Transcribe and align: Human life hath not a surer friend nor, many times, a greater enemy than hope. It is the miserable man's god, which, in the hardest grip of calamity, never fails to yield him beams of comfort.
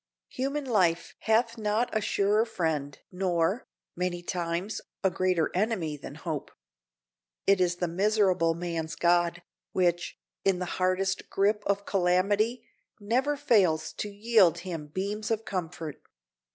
Human 0.29 0.65
life 0.65 1.13
hath 1.19 1.59
not 1.59 1.95
a 1.95 2.01
surer 2.01 2.43
friend 2.43 2.97
nor, 3.11 3.67
many 3.95 4.23
times, 4.23 4.81
a 5.03 5.11
greater 5.11 5.51
enemy 5.53 5.95
than 5.95 6.15
hope. 6.15 6.49
It 7.45 7.61
is 7.61 7.75
the 7.75 7.87
miserable 7.87 8.55
man's 8.55 8.95
god, 8.95 9.43
which, 9.73 10.17
in 10.43 10.57
the 10.57 10.65
hardest 10.81 11.29
grip 11.29 11.61
of 11.67 11.85
calamity, 11.85 12.67
never 12.99 13.37
fails 13.37 13.93
to 13.97 14.09
yield 14.09 14.57
him 14.65 14.87
beams 14.87 15.29
of 15.29 15.45
comfort. 15.45 16.01